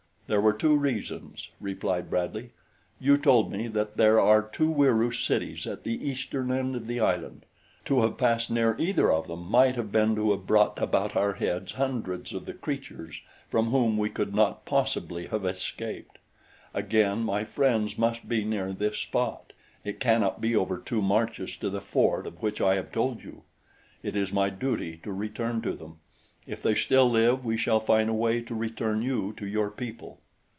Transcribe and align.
"There 0.27 0.39
were 0.39 0.53
two 0.53 0.77
reasons," 0.77 1.49
replied 1.59 2.09
Bradley. 2.09 2.51
"You 3.01 3.17
told 3.17 3.51
me 3.51 3.67
that 3.67 3.97
there 3.97 4.17
are 4.17 4.41
two 4.41 4.71
Wieroo 4.71 5.11
cities 5.11 5.67
at 5.67 5.83
the 5.83 6.07
eastern 6.09 6.53
end 6.53 6.73
of 6.77 6.87
the 6.87 7.01
island. 7.01 7.45
To 7.87 8.03
have 8.03 8.17
passed 8.17 8.49
near 8.49 8.77
either 8.79 9.11
of 9.11 9.27
them 9.27 9.51
might 9.51 9.75
have 9.75 9.91
been 9.91 10.15
to 10.15 10.31
have 10.31 10.47
brought 10.47 10.81
about 10.81 11.17
our 11.17 11.33
heads 11.33 11.73
hundreds 11.73 12.31
of 12.31 12.45
the 12.45 12.53
creatures 12.53 13.19
from 13.49 13.71
whom 13.71 13.97
we 13.97 14.09
could 14.09 14.33
not 14.33 14.63
possibly 14.63 15.27
have 15.27 15.43
escaped. 15.43 16.17
Again, 16.73 17.23
my 17.23 17.43
friends 17.43 17.97
must 17.97 18.29
be 18.29 18.45
near 18.45 18.71
this 18.71 18.97
spot 18.99 19.51
it 19.83 19.99
cannot 19.99 20.39
be 20.39 20.55
over 20.55 20.77
two 20.77 21.01
marches 21.01 21.57
to 21.57 21.69
the 21.69 21.81
fort 21.81 22.25
of 22.25 22.41
which 22.41 22.61
I 22.61 22.75
have 22.75 22.93
told 22.93 23.21
you. 23.21 23.43
It 24.01 24.15
is 24.15 24.31
my 24.31 24.49
duty 24.49 24.95
to 25.03 25.11
return 25.11 25.61
to 25.63 25.73
them. 25.73 25.97
If 26.47 26.63
they 26.63 26.73
still 26.73 27.07
live 27.07 27.45
we 27.45 27.55
shall 27.55 27.79
find 27.79 28.09
a 28.09 28.13
way 28.13 28.41
to 28.41 28.55
return 28.55 29.03
you 29.03 29.33
to 29.37 29.45
your 29.45 29.69
people." 29.69 30.19